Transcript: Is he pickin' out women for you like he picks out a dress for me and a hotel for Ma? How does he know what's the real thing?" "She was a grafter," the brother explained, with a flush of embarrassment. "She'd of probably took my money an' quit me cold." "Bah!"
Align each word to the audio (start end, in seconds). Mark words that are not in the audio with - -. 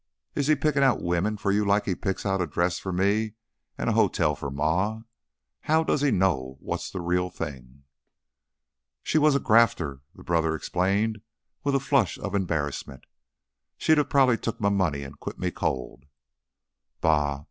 Is 0.33 0.47
he 0.47 0.55
pickin' 0.55 0.81
out 0.81 0.99
women 1.03 1.37
for 1.37 1.51
you 1.51 1.63
like 1.63 1.85
he 1.85 1.93
picks 1.93 2.25
out 2.25 2.41
a 2.41 2.47
dress 2.47 2.79
for 2.79 2.91
me 2.91 3.35
and 3.77 3.87
a 3.87 3.93
hotel 3.93 4.33
for 4.35 4.49
Ma? 4.49 5.03
How 5.61 5.83
does 5.83 6.01
he 6.01 6.09
know 6.09 6.57
what's 6.59 6.89
the 6.89 6.99
real 6.99 7.29
thing?" 7.29 7.83
"She 9.03 9.19
was 9.19 9.35
a 9.35 9.39
grafter," 9.39 10.01
the 10.15 10.23
brother 10.23 10.55
explained, 10.55 11.21
with 11.63 11.75
a 11.75 11.79
flush 11.79 12.17
of 12.17 12.33
embarrassment. 12.33 13.03
"She'd 13.77 13.99
of 13.99 14.09
probably 14.09 14.39
took 14.39 14.59
my 14.59 14.69
money 14.69 15.03
an' 15.03 15.13
quit 15.19 15.37
me 15.37 15.51
cold." 15.51 16.05
"Bah!" 16.99 17.39